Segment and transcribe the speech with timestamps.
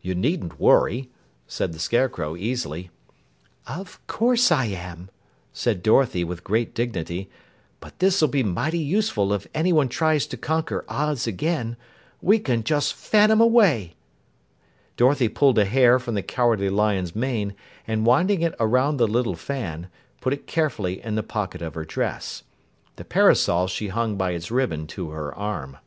[0.00, 1.10] You needn't worry,"
[1.48, 2.90] said the Scarecrow easily.
[3.66, 5.10] "Of course I am,"
[5.52, 7.28] said Dorothy with great dignity.
[7.80, 11.76] "But this'll be mighty useful if anyone tries to conquer Oz again.
[12.20, 13.96] We can just fan 'em away."
[14.96, 17.52] Dorothy pulled a hair from the Cowardly Lion's mane,
[17.84, 19.88] and winding it around the little fan,
[20.20, 22.44] put it carefully in the pocket of her dress.
[22.94, 25.78] The parasol she hung by its ribbon to her arm.